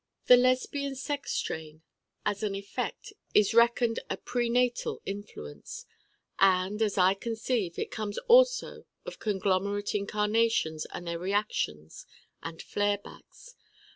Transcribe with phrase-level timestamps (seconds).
[0.25, 1.83] The Lesbian sex strain
[2.25, 5.85] as an effect is reckoned a prenatal influence
[6.39, 12.07] and, as I conceive, it comes also of conglomerate incarnations and their reactions
[12.41, 13.53] and flare backs.